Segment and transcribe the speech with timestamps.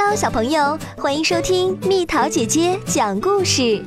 [0.00, 3.84] Hello，小朋友，欢迎收听蜜桃姐姐讲故事。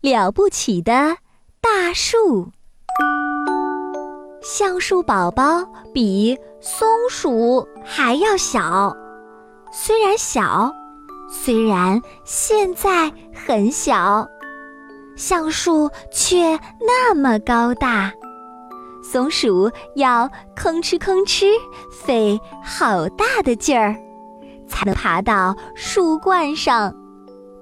[0.00, 1.18] 了不起的
[1.60, 2.48] 大树，
[4.40, 8.96] 橡树宝宝比松鼠还要小，
[9.70, 10.72] 虽然小，
[11.30, 14.26] 虽然现在很小，
[15.14, 18.10] 橡树却那么高大。
[19.10, 21.46] 松鼠要吭哧吭哧
[21.90, 23.96] 费好大的劲儿，
[24.68, 26.94] 才能爬到树冠上，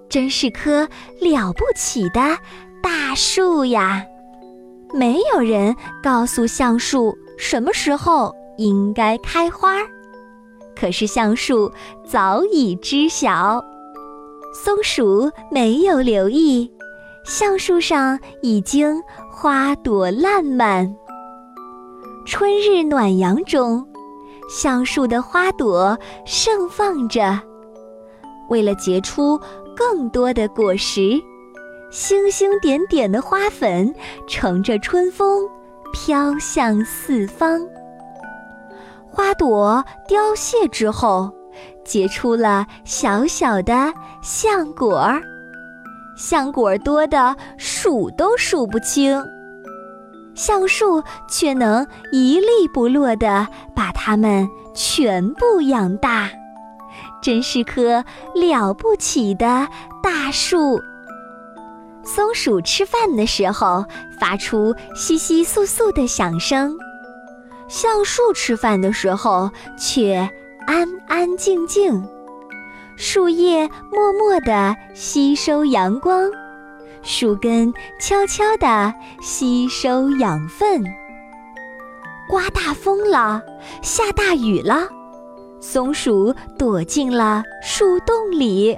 [0.09, 0.89] 真是棵
[1.21, 2.37] 了不起的
[2.83, 4.05] 大树呀！
[4.93, 9.77] 没有人告诉橡树什么时候应该开花，
[10.75, 11.71] 可是橡树
[12.05, 13.65] 早已知晓。
[14.53, 16.73] 松鼠没有留意，
[17.25, 20.93] 橡树上已经花朵烂漫。
[22.27, 23.87] 春日暖阳中，
[24.49, 27.41] 橡树的花朵盛放着。
[28.49, 29.41] 为了结出
[29.77, 31.23] 更多的果实，
[31.93, 33.95] 星星点点的花粉
[34.27, 35.49] 乘着春风
[35.93, 37.65] 飘向四方。
[39.09, 41.33] 花朵凋谢之后，
[41.85, 45.23] 结出了小小的橡果儿，
[46.17, 49.25] 橡果多的数都数不清。
[50.37, 56.31] 橡树却能一粒不落地把它们全部养大，
[57.23, 59.67] 真是棵了不起的
[60.03, 60.79] 大树。
[62.05, 63.85] 松鼠吃饭的时候
[64.21, 66.77] 发出窸窸窣窣的响声，
[67.67, 70.31] 橡树吃饭的时候却
[70.67, 72.07] 安安静静，
[72.97, 76.31] 树叶默默地吸收阳光。
[77.07, 80.83] 树根悄悄地吸收养分。
[82.29, 83.41] 刮大风了，
[83.81, 84.89] 下大雨了，
[85.61, 88.77] 松鼠躲进了树洞里。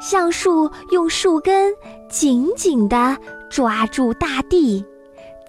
[0.00, 1.72] 橡树用树根
[2.08, 3.16] 紧紧地
[3.50, 4.84] 抓住大地，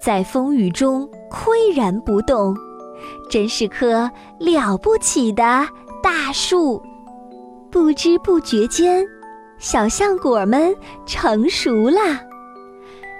[0.02, 2.52] 在风雨中岿然不动，
[3.30, 4.10] 真是棵
[4.40, 5.68] 了不起的
[6.02, 6.82] 大树。
[7.70, 9.06] 不知不觉间。
[9.58, 10.74] 小橡果们
[11.06, 11.98] 成熟了，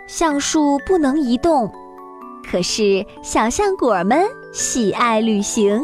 [0.07, 1.71] 橡树不能移动，
[2.49, 5.81] 可是小橡果们喜爱旅行，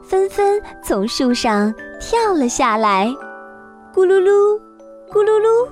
[0.00, 3.08] 纷纷从树上跳了下来，
[3.92, 4.58] 咕噜噜，
[5.10, 5.68] 咕噜噜，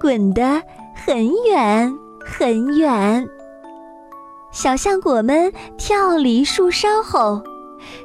[0.00, 0.62] 滚得
[0.94, 3.28] 很远很远。
[4.52, 7.42] 小橡果们跳离树梢后，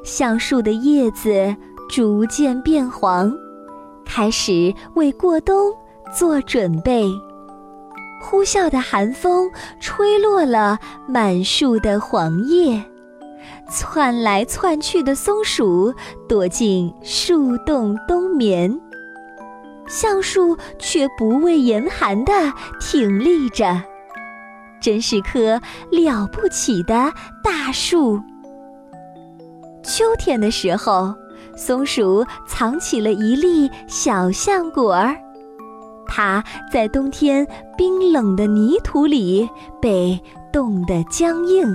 [0.03, 1.56] 橡树的叶子
[1.88, 3.31] 逐渐变黄。
[4.16, 5.74] 开始为过冬
[6.09, 7.06] 做准备。
[8.22, 12.81] 呼啸的寒风吹落了满树的黄叶，
[13.70, 15.94] 窜来窜去的松鼠
[16.30, 18.80] 躲进树洞冬眠。
[19.86, 22.31] 橡树却不畏严寒地
[22.80, 23.84] 挺立着，
[24.80, 25.59] 真是棵
[25.92, 27.12] 了不起的
[27.44, 28.18] 大树。
[29.84, 31.14] 秋天的时候。
[31.56, 35.16] 松鼠藏起了一粒小橡果儿，
[36.07, 37.45] 它在冬天
[37.78, 39.50] 冰冷的泥土里
[39.81, 40.19] 被
[40.51, 41.66] 冻得僵硬，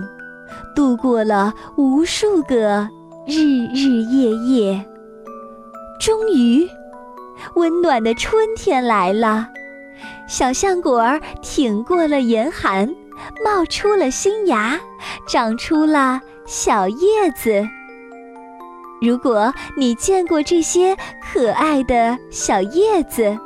[0.75, 2.89] 度过了无数个
[3.27, 4.85] 日日夜夜。
[5.99, 6.69] 终于，
[7.57, 9.49] 温暖的春天来了，
[10.27, 12.89] 小橡果儿挺过了严寒，
[13.45, 14.81] 冒出了新芽，
[15.29, 17.69] 长出了小叶子。
[19.01, 23.37] 如果你见过这些可爱的小叶子，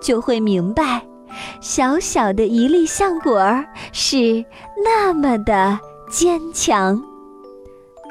[0.00, 1.06] 就会明白，
[1.60, 4.44] 小小的一粒橡果儿是
[4.82, 5.78] 那么的
[6.08, 7.02] 坚强，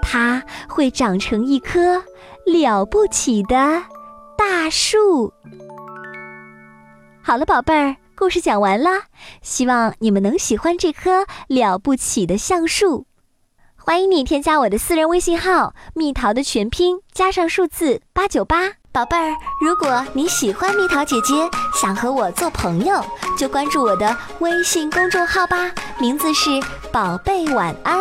[0.01, 2.03] 它会长成一棵
[2.45, 3.81] 了不起的
[4.37, 5.33] 大树。
[7.23, 9.03] 好了，宝贝儿，故事讲完啦，
[9.41, 13.07] 希望你们能喜欢这棵了不起的橡树。
[13.85, 21.33] 欢迎你添加我的私人微信号“蜜桃”的全拼加上数字八九八，宝贝儿，如果你喜欢蜜桃姐姐，
[21.75, 23.05] 想和我做朋友，
[23.37, 25.69] 就关注我的微信公众号吧，
[25.99, 26.49] 名字是
[26.93, 27.99] “宝贝晚安”。